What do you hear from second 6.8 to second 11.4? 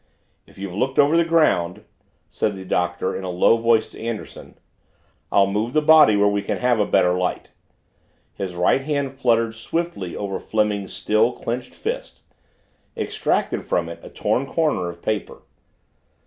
better light." His right hand fluttered swiftly over Fleming's still,